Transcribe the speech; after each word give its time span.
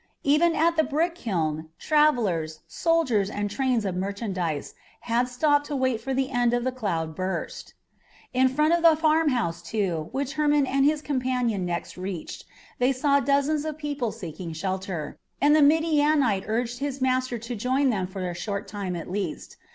Even 0.23 0.55
at 0.55 0.77
the 0.77 0.83
brick 0.83 1.13
kiln 1.13 1.69
travellers, 1.77 2.61
soldiers, 2.67 3.29
and 3.29 3.51
trains 3.51 3.85
of 3.85 3.95
merchandise 3.95 4.73
had 5.01 5.27
stopped 5.27 5.67
to 5.67 5.75
wait 5.75 6.01
for 6.01 6.11
the 6.11 6.31
end 6.31 6.55
of 6.55 6.63
the 6.63 6.71
cloud 6.71 7.13
burst. 7.15 7.75
In 8.33 8.47
front 8.49 8.73
of 8.73 8.81
the 8.81 8.95
farmhouse, 8.95 9.61
too, 9.61 10.09
which 10.11 10.33
Hermon 10.33 10.65
and 10.65 10.85
his 10.85 11.03
companion 11.03 11.67
next 11.67 11.97
reached, 11.97 12.45
they 12.79 12.91
saw 12.91 13.19
dozens 13.19 13.63
of 13.63 13.77
people 13.77 14.11
seeking 14.11 14.53
shelter, 14.53 15.19
and 15.39 15.55
the 15.55 15.61
Midianite 15.61 16.45
urged 16.47 16.79
his 16.79 16.99
master 16.99 17.37
to 17.37 17.55
join 17.55 17.91
them 17.91 18.07
for 18.07 18.27
a 18.27 18.33
short 18.33 18.67
time 18.67 18.95
at 18.95 19.07
least. 19.07 19.57